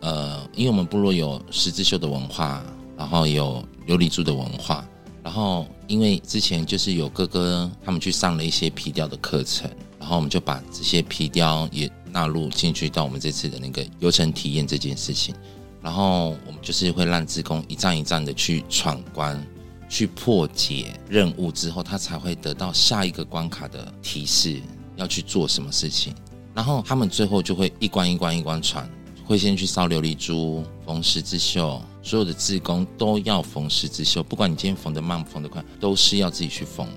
[0.00, 2.64] 呃，因为我们部落有十字绣的文化，
[2.96, 4.86] 然后有琉璃珠的文化。
[5.20, 15.34] 然后，因为之前就是有哥哥他们去上了一些皮雕的课程，然后我们就把这些皮雕也纳入进去到我们这次的那个游程体验这件事情。
[15.80, 19.42] 然后我们就是会让志工一站一站的去闯关，
[19.88, 24.60] 去破解任务之后，他才会得到下一个关卡的提示，
[24.96, 26.14] 要去做什么事情。
[26.52, 28.86] 然后他们最后就会一关一关一关闯。
[29.28, 36.94] 会先去烧琉璃珠、缝十字绣，所有的志工都要缝十字绣，不管你今天缝得慢、缝得快，都是要自己去缝的。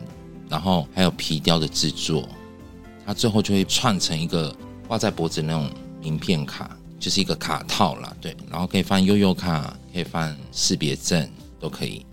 [0.47, 2.29] 然后还有皮雕的制作，
[3.05, 4.55] 它最后就会串成一个
[4.87, 5.69] 挂在脖子那种
[6.01, 8.15] 名片卡，就是一个卡套啦。
[8.21, 12.05] 对，然后可以放悠悠卡，可以放识别证，都可以，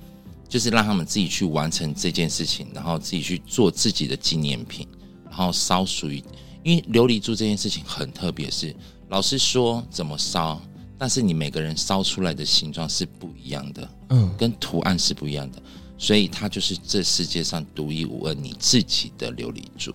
[0.49, 4.85] 就是让他们自己去完成这件事情，然后自己去做自己的纪念品，
[5.27, 6.21] 然后烧属于，
[6.65, 8.75] 因为琉璃珠这件事情很特别，是。
[9.09, 10.61] 老师说怎么烧，
[10.99, 15.63] 但是你每个人烧出来的形状是不一样的，嗯，跟图案是不一样的，
[15.97, 19.93] 所以它就是这世界上独一无二你自己的琉璃珠。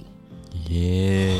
[0.69, 1.37] 耶！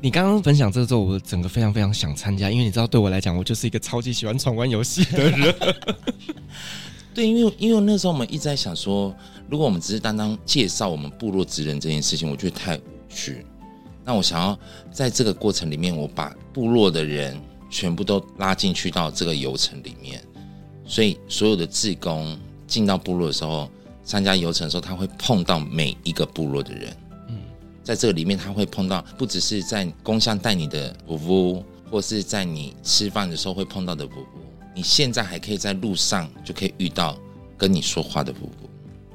[0.00, 5.54] 你刚刚分享这个之后，我整个非常非常想参加，因为你知道，对我来讲，我就是一个超级喜欢闯关游戏的人。
[7.12, 9.12] 对，因为因为那时候我们一直在想说，
[9.50, 13.44] 如果我们只是单单介绍我们部落职人这件事情，我觉得太无趣。
[14.08, 14.58] 那我想要
[14.90, 20.24] 在这个过程里面，我把部落的人全部都拉进去到这个游程里面，
[20.86, 22.34] 所以所有的志工
[22.66, 23.70] 进到部落的时候，
[24.02, 26.96] 参加游程的时候，他会碰到每一个部落的人。
[27.28, 27.36] 嗯，
[27.84, 34.40] 在这个里面，他会碰到不只是在工厂带你的伯伯，或是在你吃饭的时候会碰到的伯伯，
[34.74, 37.14] 你现在还可以在路上就可以遇到
[37.58, 38.70] 跟你说话的伯伯。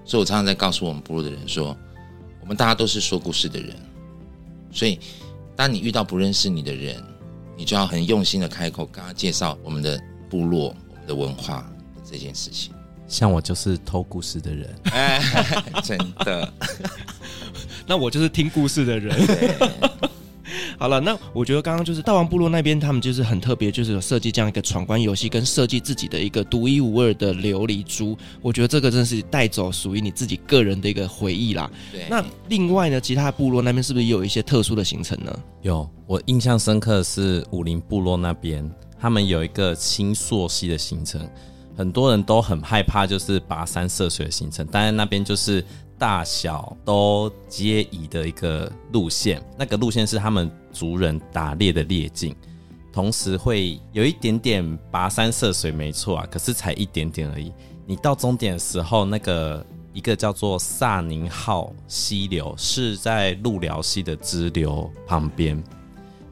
[0.06, 1.75] 所以我常常在告诉我们部落的人说，
[2.41, 3.75] 我们大家都是说故事的人。
[4.74, 5.00] 所以，
[5.56, 7.02] 当你遇到不认识你的人，
[7.56, 11.70] 你就要很用心的开口跟他介绍我们的部落、我们的文化
[12.04, 12.74] 这件事情。
[13.08, 15.22] 像我就是偷故事的人， 哎，
[15.84, 16.52] 真的。
[17.86, 19.16] 那我就是听故事的人。
[20.78, 28.18] 好了，那我觉得刚刚就是大王部落那边，他们就是很特别，就是有设计这样一个闯关游戏，跟设计自己的一个独一无二的琉璃珠。
[28.42, 31.70] 我觉得这个真的是带走属于你自己个人的一个回忆啦。
[31.92, 32.06] 对。
[32.10, 35.39] 那另外呢，其他部落那边是不是也有一些特殊的行程呢？
[35.62, 41.22] 有，我印象深刻的是武林部落那边，他们有一个青朔溪的行程，
[41.76, 45.63] 很多人都很害怕，就是跋山涉水的行程，但是那边就是。
[46.04, 52.36] 大小都皆宜的一个路线，那个路线是他们族人打猎的猎径，
[52.92, 57.54] 同时会有一点点跋山涉水，没错啊，可是才一点点而已。
[57.86, 65.63] 你到终点的时候，那个一个叫做萨宁号溪流是在路辽溪的支流旁边，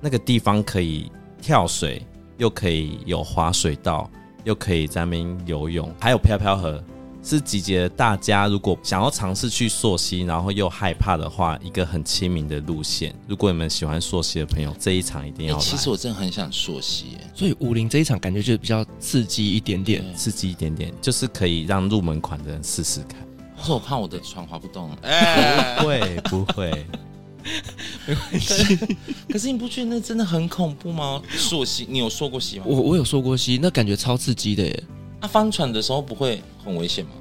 [0.01, 1.09] 那个地方可以
[1.41, 2.05] 跳水，
[2.37, 4.09] 又可以有滑水道，
[4.43, 6.83] 又可以在那边游泳，还有飘飘河。
[7.23, 13.13] 是集结大家，如果想要尝试去溯溪，然后又害怕的话，一个很亲民的路线。
[13.27, 15.61] 如果你们喜欢溯溪的朋友，这一场一定要来。
[15.61, 23.19] 其实我真的很想溯溪，所以武林这一场感觉就比较刺激一点点，刺激一点点，就是可以让入门款的人试试看。
[23.55, 26.85] 可是我怕我的船划不动， 哎，不会不会，
[28.07, 28.75] 没关系。
[29.29, 31.21] 可是你不觉得那真的很恐怖吗？
[31.29, 32.65] 溯溪，你有溯过溪吗？
[32.67, 34.83] 我我有溯过溪，那感觉超刺激的耶。
[35.21, 37.11] 那翻船的时候不会很危险吗？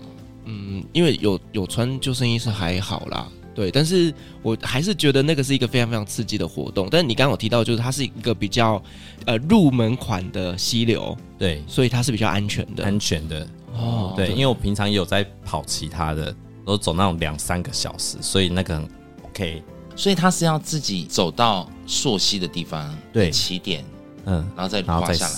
[0.47, 3.71] 嗯，因为有有穿救生衣是还好啦，对。
[3.71, 6.89] 但是我还是觉得那个是一个非常非常刺激的活动。
[6.91, 8.83] 但是你刚刚有提到，就是它是一个比较
[9.27, 14.15] 呃入门款的溪流，对，所以它是比较安全的，安全的哦。
[14.17, 16.35] 对，对，因为我平常也有在跑其他的，
[16.65, 18.89] 都走那种两三个小时，所以那个很
[19.25, 19.63] OK。
[19.95, 23.85] 所以他是要自己走到溯溪的地方，对，起点，
[24.25, 25.35] 嗯，然后再滑下来。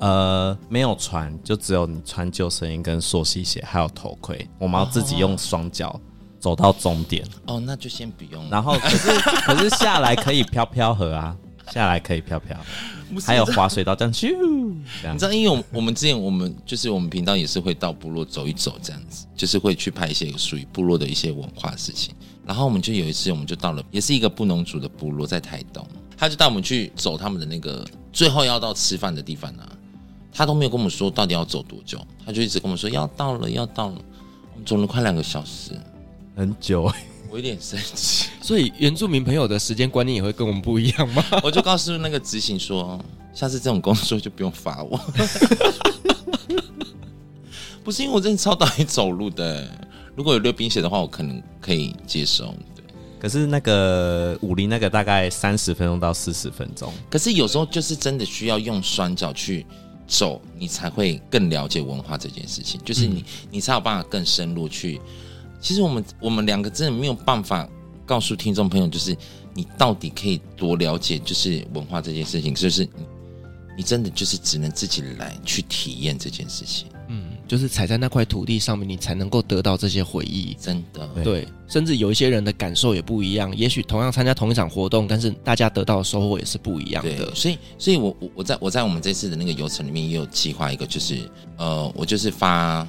[0.00, 4.46] 呃，没有船，就只有你穿救生衣跟溯溪鞋，还有头盔。
[4.58, 5.98] 我们要自己用双脚
[6.38, 7.24] 走到终点。
[7.46, 8.50] 哦，那就先不用。
[8.50, 11.36] 然后可是可是下来可以飘飘河啊，
[11.70, 12.58] 下来可以飘飘，
[13.24, 14.36] 还有滑水道这样咻。
[14.36, 22.14] 你知道，因为我我们之前我们就是我们频道也是会到部落走一走这样子，就是会去拍一些属于部落的一些文化事情。
[22.44, 29.72] 然后我们就有一次，我们就到了，也是一个布农族的部落，在台东，他就带我们去走他们的那个最后要到吃饭的地方呢、啊。
[30.34, 33.94] 他都没有跟我们说到底要走多久，他就一直跟我们说要到了，要到了。
[34.52, 35.70] 我们走了快两个小时，
[36.36, 36.92] 很久。
[37.30, 38.28] 我有点生气。
[38.42, 41.24] 所以原住民朋友的时间观念也会跟我们不一样吗？
[41.42, 43.00] 我就告诉那个执行说，
[43.32, 44.98] 下次这种工作就不用罚我。
[47.82, 49.68] 不是因为我真的超讨厌走路的，
[50.16, 52.54] 如果有溜冰鞋的话，我可能可以接受。
[52.74, 52.82] 对，
[53.20, 59.66] 可是那个武陵那个大概三十分钟到四十分钟，可是有时候就是真的需要用双脚去。
[60.06, 62.80] 走，你才会更了解文化这件事情。
[62.84, 65.00] 就是你，嗯、你才有办法更深入去。
[65.60, 67.68] 其实我们我们两个真的没有办法
[68.04, 69.16] 告诉听众朋友，就是
[69.54, 72.54] 你到底可以多了解，就是文化这件事情。
[72.54, 73.06] 就是你，
[73.78, 76.86] 你真的就是只能自己来去体验这件事情。
[77.44, 77.48] 嗯。
[77.48, 80.56] 就是踩在那块土地上面，你才能够得到这些回忆。
[80.58, 83.54] 真的，对，甚至有一些人的感受也不一样。
[83.54, 87.34] 也许同样参加同一场活动，但是大家得到的收获也是不一样的。
[87.34, 92.86] 所以，所以我我我在我在我们这次的那个游程里面也有计划一个，就是呃，我就是发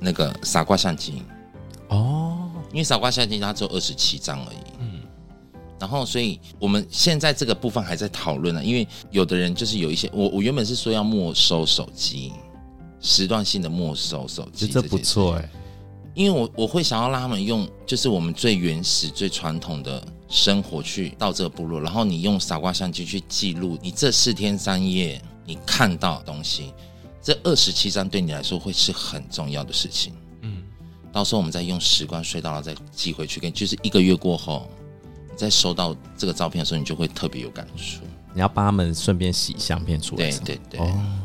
[0.00, 1.22] 那个傻瓜相机
[1.88, 4.56] 哦，因为傻瓜相机它只有二十七张而已。
[4.80, 5.00] 嗯，
[5.80, 12.32] 然后，所以我们现在这个部分还在讨论呢，因为有的人就是有一些，我我原本是说要没收手机。
[13.04, 15.50] 时段性的没收手机，这不错哎，
[16.14, 26.72] 因为我我会想要让他们用，就是我们最原始、最传统的生活去到这个部落，然后你用傻瓜相机去记录你这四天三夜你看到的东西，
[27.20, 30.14] 这二十七张对你来说会是很重要的事情。
[30.40, 30.62] 嗯，
[31.12, 34.66] 到时候我们再用时光隧道，再寄回去，跟就是一个月过后，
[35.30, 38.00] 你再收到这个照片的时候，你就会特别有感触。
[38.32, 40.80] 你要帮他们顺便洗相片出来，对对对。
[40.80, 41.20] 哦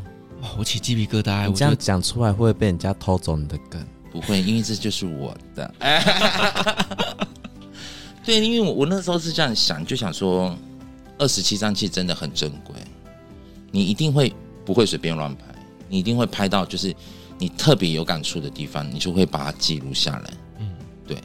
[0.58, 1.46] 我起鸡皮疙瘩！
[1.46, 3.84] 你这样讲出来会不会被人家偷走你的梗？
[4.12, 5.74] 不会，因为这就是我的。
[8.24, 10.56] 对，因为我我那时候是这样想，就想说，
[11.18, 12.74] 二十七张其实真的很珍贵，
[13.70, 14.32] 你一定会
[14.64, 15.44] 不会随便乱拍，
[15.88, 16.94] 你一定会拍到就是
[17.38, 20.30] 你特别有感触的地方，你就会把它记录下来。
[20.58, 20.70] 嗯，
[21.06, 21.16] 对。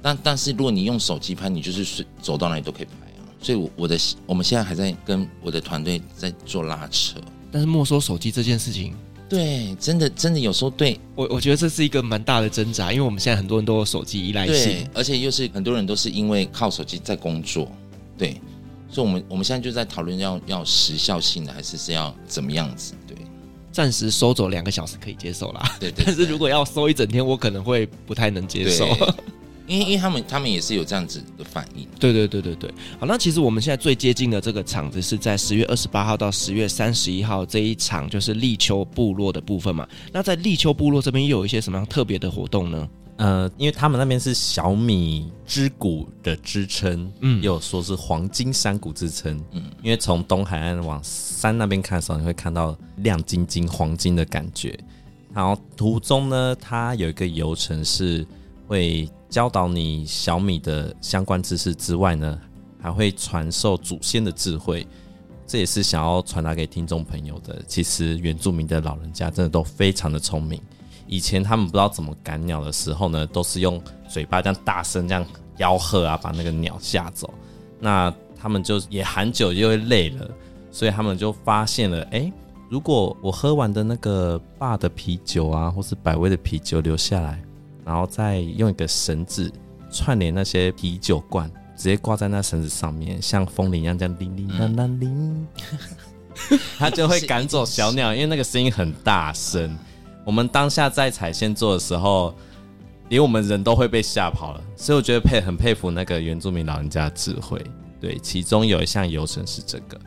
[0.00, 3.26] 但但是如果你用手机拍，你就是随走到哪里都可以拍啊。
[3.40, 7.20] 所以我，我我的我们现在还在跟我的团队在做拉扯。
[7.52, 8.94] 但是没收手机这件事情，
[9.28, 10.98] 对，真的真的有时候对。
[11.14, 17.70] 我，我觉得这是一个蛮大的挣扎，因为我们现在很多人都有手机依赖性，而且又是很多人都是因为靠手机在工作，
[18.16, 18.40] 对，
[18.88, 22.94] 所以我们我们现在就在讨论要要时效性的，还是是要怎么样子？
[23.06, 23.14] 对，
[23.70, 28.88] 暂时收走两个小时可以接受啦，对，对，对，但是如果要收一整天，我可能会不太能接受。
[29.72, 32.70] 因为因为他们他们也是有这样子的反应，对对对对对。
[33.00, 39.88] 好，那其实我们现在最接近的这个场子是在十月二十八号到十月三十一号这一场，就是立秋部落的部分嘛。
[40.12, 42.88] 那在立秋部落这边又有一些什么样特别的活动呢？
[43.16, 54.78] 呃，因为他们那边是小米之谷的支撑，嗯，又说是黄金山谷之撑，嗯，因为从东海岸往山那边看的时候，你会看到亮晶晶黄金的感觉。
[55.32, 58.26] 然后途中呢，它有一个游程是
[58.66, 59.08] 会。
[59.32, 62.38] 教导你小米的相关知识之外呢，
[62.78, 64.86] 还会传授祖先的智慧，
[65.46, 67.62] 这也是想要传达给听众朋友的。
[67.66, 70.60] 其实原住民的老人家真的都非常的聪明。
[71.06, 75.24] 以前他们不知道怎么赶鸟的时候呢，都是用嘴巴这样大声这样
[75.56, 77.32] 吆喝啊，把那个鸟吓走。
[77.80, 80.30] 那他们就也很久就会累了，
[80.70, 82.30] 所以他们就发现了，哎，
[82.68, 87.42] 如果我喝完的那个爸的啤酒啊，或是百威的啤酒留下来。
[87.84, 89.50] 然后再用一个绳子
[89.90, 95.46] 串联那些啤酒罐，直接挂在那绳子上面，像风铃一样这样叮叮当当铃，
[96.78, 99.76] 它就会赶走小鸟，因为那个声音很大声。
[100.24, 102.32] 我们当下在踩线做的时候，
[103.08, 104.62] 连我们人都会被吓跑了。
[104.76, 107.60] 所以我觉得佩很佩服那个原住民老人家的智慧。
[108.00, 110.00] 对，其中有一项游程是这个，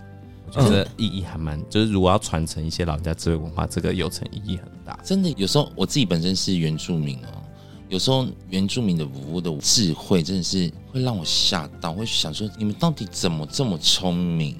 [0.48, 4.98] 我觉得意义还蛮，就是如果要传承一些老人家智慧文化，这个游程意义很大。
[5.04, 7.44] 真的，有时候我自己本身是原住民哦。
[7.88, 14.58] 有时候原住民的舞的智慧真的是会让我吓到，会想说你们到底怎么这么聪明，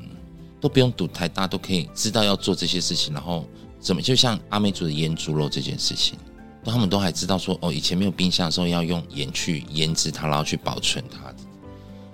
[0.62, 3.44] 都不用读台大都可以知道要做这些事情，然后
[3.80, 6.20] 怎么就像阿美族的腌猪肉这件事情，
[6.64, 11.34] 他们都还知道说哦，以前没有冰箱的时候要用盐去腌制它，然后去保存它。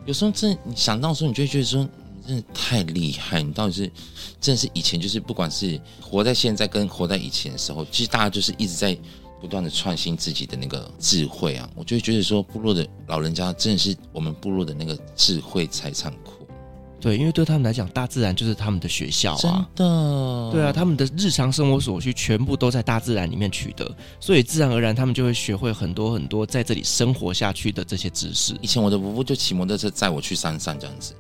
[0.06, 1.88] 有时候真你想到的时候，你就会觉得说
[2.26, 3.92] 真的太厉害，你到底是
[4.40, 8.98] 真的是以前就是不管是活在现在跟活在以前的时候，其实大家就是一直在。
[9.42, 16.48] 不断的创新自己的那个智慧啊，我就会觉得说，部落的老人家真的是我们部落的那个智慧财产库。
[17.00, 19.40] 对，因为对他们来讲，大自然就是他们的学校啊。
[19.42, 19.52] 真
[19.88, 20.52] 的。
[20.52, 28.56] 对啊，他们的日常生活所需全部都在大自然里面取得，所以自然而然他们就会学会很多很多在这里生活下去的这些知识。
[28.62, 31.16] 以前我的伯父就骑摩托车载我去山上这样子，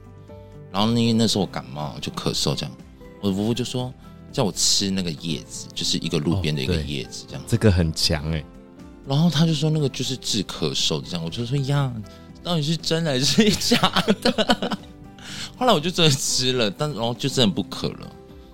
[0.71, 2.71] 然后那那时候我感冒就咳嗽这样，
[3.19, 3.91] 我的伯父就说。
[4.31, 7.45] 叫我吃那个叶子，就是一个路边的一个叶子，这样、哦。
[7.47, 8.43] 这个很强哎。
[9.07, 11.91] 然后他就说那个就是治咳嗽的这样，我就说呀，
[12.43, 13.77] 到底是真的还是假
[14.21, 14.77] 的？
[15.57, 18.11] 后来我就真的吃了，但然后就真的不渴了。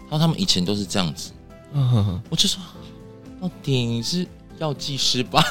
[0.10, 1.32] 然后他们以前都是这样子，
[1.74, 2.62] 嗯我就说，
[3.42, 4.26] 到底是
[4.58, 5.44] 药剂师吧？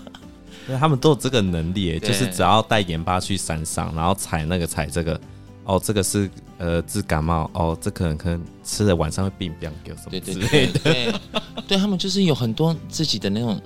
[0.66, 5.18] 对，他们都有这个能力，就是只要带盐巴去山上，然后采那个采这个，
[5.64, 10.78] 哦，这个是呃治感冒，哦，这可能可能吃了晚上会病变，有什么之类的。
[10.80, 11.20] 对，对，对，
[11.68, 13.60] 对他们就是有很多自己的那种，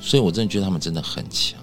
[0.00, 1.60] 所以我真的觉得他们真的很强，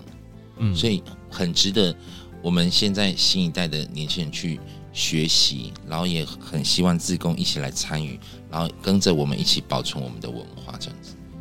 [0.57, 1.95] 嗯，所以很值得
[2.41, 4.59] 我们现在新一代的年轻人去
[4.93, 8.19] 学习，然后也很希望自工一起来参与，
[8.51, 10.98] 然后跟着我们一起保存我们的文化，这样子。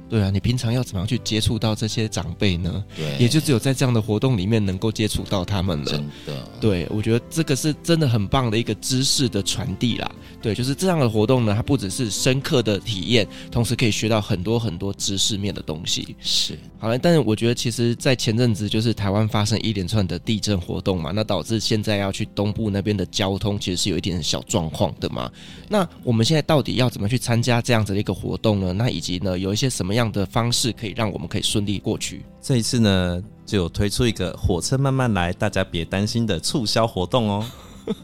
[0.09, 2.85] 对啊，你平常要怎么样去接触到这些长辈呢？
[2.97, 5.85] 对，也就只有在这样的活动里面能够接触到他们了。
[5.85, 10.11] 真的，对，我觉得这个是真的很棒的一个知识的传递啦。
[10.41, 16.17] 对，就是这样的活动呢，它不只是深刻的体验，同时可以学到很多很多知识面的东西。
[16.21, 25.31] 是，好了，但是我觉得其实，在前阵子就是台湾发生一连串的地震活动嘛，那导致现在要去东部那边的交通其实是有一点小状况的嘛。
[25.69, 28.73] 那我们现在到底要怎么去参加这样子的一个活动呢？
[28.73, 32.25] 那以及呢，有一些什么样的方式可以让我们可以顺利过去？
[32.41, 37.47] 这一次呢，就有推出一个火车慢慢来，大家别担心的促销活动哦。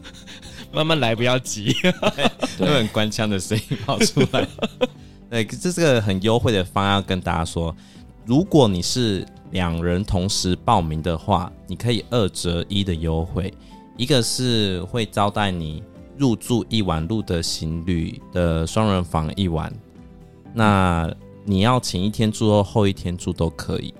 [0.73, 1.73] 慢慢来，不要急。
[2.59, 4.47] 有很官腔的声音跑出来。
[5.29, 7.75] 对，这是个很优惠的方案，跟大家说，
[8.25, 13.53] 如果你是两人同时报名的话，你可以二折一的优惠。
[13.97, 15.81] 一个是会招待你
[16.17, 19.71] 入住一晚路的行旅的双人房一晚，
[20.53, 21.09] 那
[21.45, 23.93] 你要前一天住或后一天住都可以。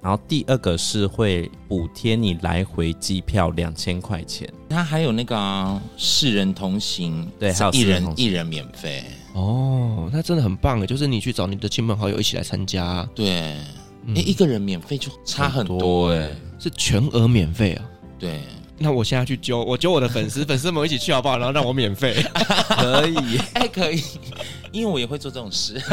[0.00, 9.04] 然后第二个是会补贴你来回机票两千块钱，它还有那个四、啊、人同行，对，还有一人一人免费。
[9.34, 13.64] 哦，那真的很棒诶，就是你去找你的亲朋好友一起来参加，对，哎、
[14.06, 16.28] 嗯，一个人免费就差很多哎，
[16.58, 17.84] 是全额免费啊，
[18.18, 18.40] 对，
[18.78, 21.38] 那我现在去揪，我揪我的粉丝， 粉丝们一起去好不好？
[21.38, 22.14] 然后让我免费，
[22.76, 24.02] 可以， 哎，可以，
[24.72, 25.80] 因为我也会做这种事。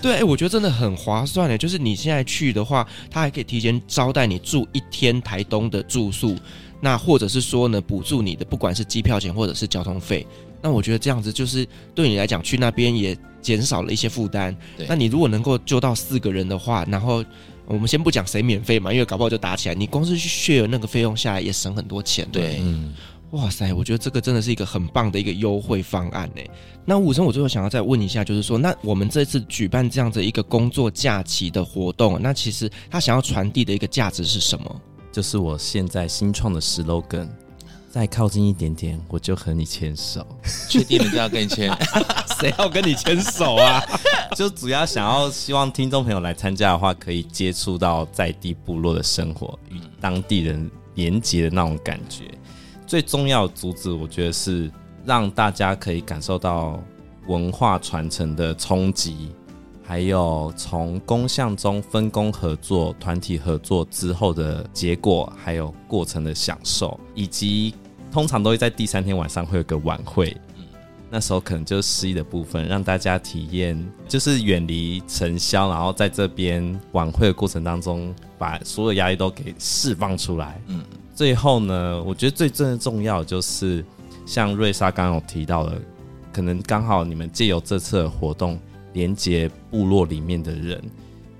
[0.00, 6.36] 对，哎，我觉得真的很划算诶，就是你现在去的话，他还可以提前招待你住一天台东的住宿，
[6.80, 10.26] 那或者是说呢，补助你的不管是机票钱或者是交通费。
[10.62, 14.56] 那我觉得这样子就是对你来讲，去那边也减少了一些负担。
[14.88, 17.22] 那你如果能够救到四个人的话，然后
[17.66, 22.26] 我们先不讲谁免费嘛，因为搞不好就打起来，你光是去 share 那个费用下来也省很多钱。
[22.32, 22.94] 对，嗯。
[23.32, 26.42] 哇塞，我觉得这个真的是一个很棒的一个优惠方案呢。
[26.84, 34.80] 那武生，我最后想要再问一下，就是说，那我们这次举办这样子一个工作假期的活动，那其实他想要传递的一个价值是什么？
[35.12, 37.28] 就是我现在新创的 slogan，
[37.90, 40.26] 再靠近一点点，我就和你牵手。
[40.70, 41.70] 确定人家要跟你牵？
[42.40, 43.82] 谁要跟你牵手啊？
[44.34, 52.24] 就主要想要希望听众朋友来参加的话，可以接触到在地部落的生活与当地人连接的那种感觉。
[52.88, 54.72] 最重要的主旨，我觉得是
[55.04, 56.82] 让大家可以感受到
[57.26, 59.28] 文化传承的冲击，
[59.84, 67.74] 还有从工项中分工合作、团体合作之后的结果，还有过程的享受，以及
[68.10, 70.34] 通常都会在第三天晚上会有个晚会，
[71.10, 73.78] 那时候可能就是诗意的部分，让大家体验
[74.08, 80.82] 就是远离尘嚣，然后在这边晚会的过程当中，把所有压力都给释放出来，嗯。
[81.18, 83.84] 最后呢，我觉得最真的重要就是，
[84.24, 85.76] 像瑞莎刚刚有提到的，
[86.32, 88.56] 可能刚好你们借由这次的活动
[88.92, 90.80] 连接部落里面的人，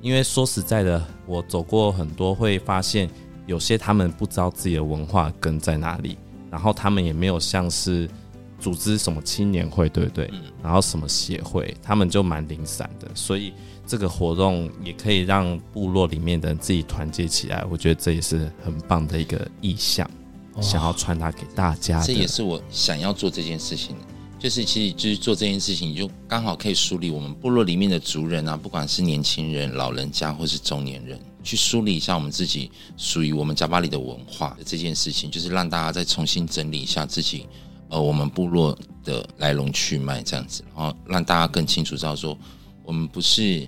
[0.01, 3.09] 因为说实在的，我走过很多，会发现
[3.47, 6.19] 有些他们不知道自己的文化根在哪里，
[6.51, 8.11] 然后他们也没有像是
[8.59, 10.29] 组织什么青年会，对不对？
[10.61, 13.53] 然后什么协会，他们就蛮零散的，所以。
[13.89, 20.09] 这个活动也可以让部落里面的人自己团结起来，我觉得这也是很棒的一个意向，
[20.61, 22.03] 想要传达给大家。
[22.03, 23.97] 这也是我想要做这件事情，
[24.39, 37.47] 就是其实就是做这件事情，就刚好可以梳理我们部落里面的族人啊，不管是年轻人、老人家或是中年人，去梳理一下我们自己属于我们加巴里的文化的这件事情，就是让大家再重新整理一下自己，
[37.89, 42.37] 呃，我们部落的来龙去脉这样子，然后让大家更清楚知道说，
[42.85, 43.67] 我们不是。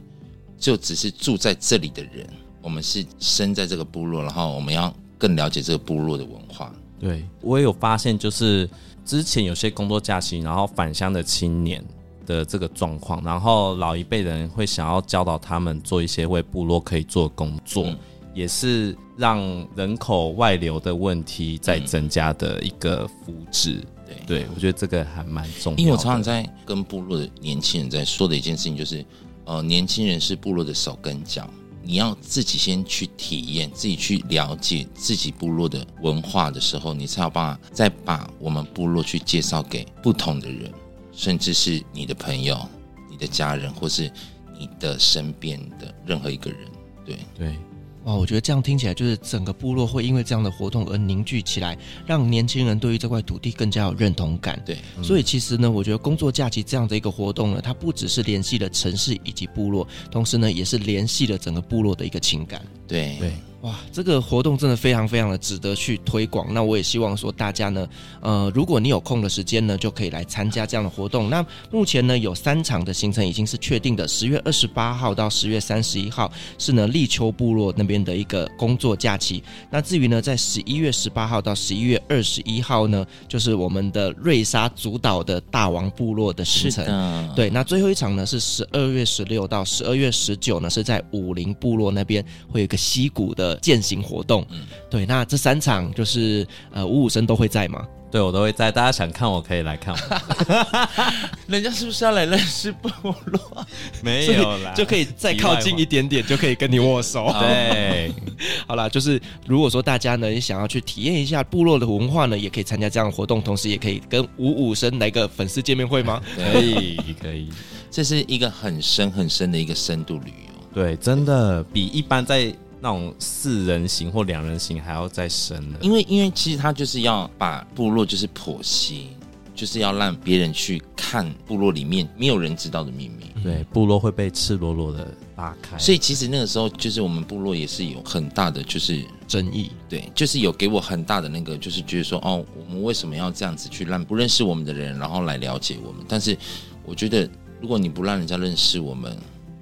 [0.61, 2.29] 就只是住在这里的人，
[2.61, 6.71] 我们是生在这个部落，然后我们要更了解这个部落的文化。
[6.99, 8.69] 对，我也有发现，就是
[9.03, 11.83] 之前有些工作假期，然后返乡的青年
[12.27, 17.99] 的这个状况，然后老一辈人会想要教导他们做一些为部落可以做工作，嗯、
[18.35, 19.39] 也是让
[19.75, 23.81] 人口外流的问题在增加的一个福祉。
[24.07, 25.83] 对、嗯，对我觉得这个还蛮重要的。
[25.83, 29.03] 因为我常常在跟部落的年轻人在说的一件事情就是。
[29.51, 31.51] 呃，年轻人是部落的手跟脚，
[31.83, 40.73] 你要自己先去体验，自己去了解自己部落的文化的时候，你才有办法再把我们部落去介绍给不同的人，
[41.11, 42.65] 甚至是你的朋友、
[43.11, 44.09] 你的家人，或是
[44.57, 46.61] 你的身边的任何一个人。
[47.05, 47.59] 对对。
[48.05, 51.77] 哇，我觉得这样听起来就是整个部落会因为这样的活动而凝聚起来，
[52.07, 54.61] 让年轻人对于这块土地更加有认同感。
[54.65, 62.63] 对，所以其实呢，我觉得工作假期这样的一个活动呢，它不只是联系了城市以及部落，同时呢，也是联系了整个部落的一个情感。
[62.89, 63.33] 对对。
[63.63, 66.55] 哇，这个活动真的非常非常的值得去推广。
[66.55, 67.87] 那我也希望说大家呢，
[68.23, 71.29] 呃，如果你有空的时间呢，就可以来参加这样的活动。
[71.29, 79.43] 那目前呢，有三场的行程已经是确定的，十月二十八号到十月三十一号是呢立秋部落那边的一个工作假期。
[79.69, 87.35] 那至于呢，在十一月十八号到十一月二十一号呢，就是我们的瑞莎主导的大王部落的行程。
[87.37, 93.50] 对，那最后一场呢是十二月十六到十二月十九呢，是在武林部落那边会有一个溪谷的。
[93.57, 97.87] 践行活动，嗯，对，那这三场就是呃五五生都会在吗？
[98.11, 101.17] 对，我都会在，大家想看我可以来看我。
[101.47, 102.89] 人家是不是要来认识部
[103.27, 103.67] 落？
[104.03, 107.33] 没有啦，就可以再靠近一点点，就可以跟你握手。
[107.39, 108.13] 对，
[108.67, 116.21] 好啦，就是如果说大家呢也想要去体验一下部落的文化呢，也可以参加这样的活动，同时也可以跟五五生来个粉丝见面会吗？
[116.35, 117.49] 可以，可以，
[117.93, 120.53] 这是一个很深很深的一个深度旅游。
[120.75, 122.53] 对，真的比一般在。
[122.81, 129.09] 那种四人行或两人行还要再深了，因为因为其实他就是要把部落就是剖析，
[129.55, 133.27] 就是要让别人去看部落里面没有人知道的秘密。
[133.43, 146.05] 对，部落会被赤裸裸的拉开，所以其实那个时候就是我们部落也是有很大的就是争议，对，就是有给我很大的那个就是觉得说哦，我们为什么要这样子去让不认识我们的人然后来了解我们？
[146.07, 146.37] 但是
[146.85, 147.29] 我觉得
[147.63, 149.17] 如果你不让人家认识我们，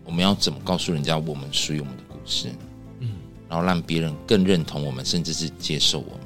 [0.05, 2.49] 我们要怎么告诉人家我们属于我们的故事？
[3.49, 6.21] 然后让别人更认同我们，甚至是接受我们。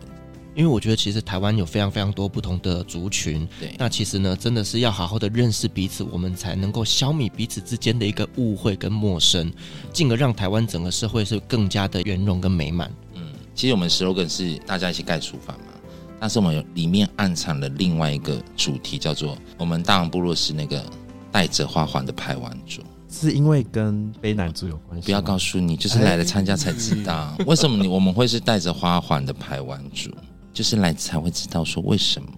[0.54, 3.48] 因为我觉得，其实台湾有非常非常多不同的族群。
[3.58, 9.50] 对，那其实呢，真的是要好好的认识彼此，我们才能够消弭彼此之间的一个误会跟陌生，
[9.94, 12.92] 进而让台湾整个社会是更加的圆融跟美满。
[13.14, 15.72] 嗯，其实我们 slogan 是大家一起盖厨房嘛，
[16.20, 20.84] 但是我们里面暗藏了另外一个主题，叫做我们大王部落是那个
[21.30, 22.82] 带着花环的排湾族。
[23.12, 25.04] 是因为跟悲男主有关系？
[25.04, 30.10] 不要告诉你，就是来了参加才知道为什么你我们会是带着花环的排湾族，
[30.52, 32.28] 就是来才会知道说为什么。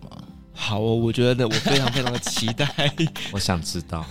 [0.53, 2.93] 好哦，我觉得我非常非常的期待，
[3.33, 4.05] 我想知道。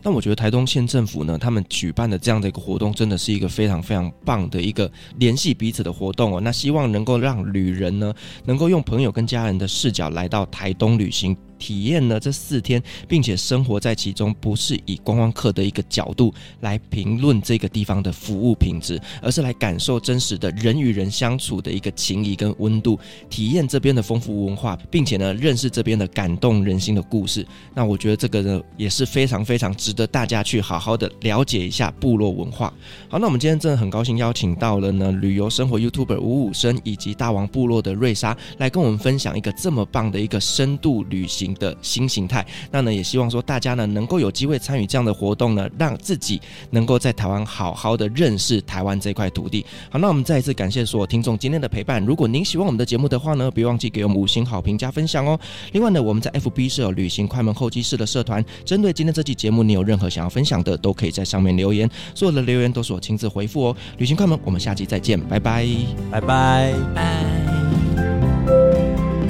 [0.00, 6.40] 但我觉得台东县政府呢，他们举办的这样的一个活动，真的是一个非常非常棒的一个联系彼此的活动哦。
[6.40, 8.14] 那希望能够让旅人呢，
[8.44, 11.36] 能够用朋友跟家人的视角来到台东旅行。
[11.58, 22.98] 体验了这四天，并且生活在其中，不是以观光客的一个角度来评论这个地方的服务品质，而是来感受真实的人与人相处的一个情谊跟温度，
[23.28, 27.46] 体验这边的丰富文化，并且呢，认识这边的感动人心的故事。
[27.74, 32.72] 那我觉得这个呢，也是非常非常值得大家去好好的了解一下部落文化。
[33.08, 46.40] 好，那我们今天真的很高兴邀请到了呢旅游生活 YouTuber 五五生以及大王部落的瑞莎来跟我们分享一个这么棒的一个深度旅行的新形态，那呢也希望说大家呢能够有机会参与这样的活动呢，让自己
[46.70, 49.64] 能够在台湾好好的认识台湾这块土地。
[49.90, 52.04] 好，那我们再一次感谢所有听众今天的陪伴。
[52.04, 55.38] 如果您喜欢我们的节目的话呢，别忘记给我们五星好评加分享哦。
[55.72, 63.76] 另外呢，我们在 FB 设有旅行快门候机室的社团，针对今天这期节目，你有任何想要分享的，都可以在上面留言，所有的留言都是我亲自回复哦。
[63.98, 65.66] 旅行快门，我们下期再见，拜拜，
[66.10, 67.14] 拜拜，拜。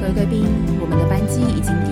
[0.00, 0.44] 各位贵宾，
[0.80, 1.87] 我们的班机已经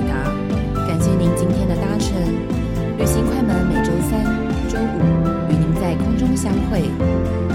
[6.46, 6.88] 相会，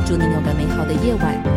[0.06, 1.51] 祝您有个美好的夜晚。